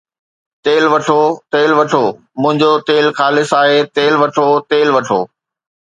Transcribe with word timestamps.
تيل 0.65 0.85
وٺو، 0.93 1.17
تيل 1.51 1.71
وٺو، 1.79 2.01
منهنجو 2.41 2.71
تيل 2.87 3.05
خالص 3.19 3.51
آهي، 3.61 3.77
تيل 3.95 4.13
وٺو، 4.21 4.47
تيل 4.69 4.87
وٺو 4.95 5.19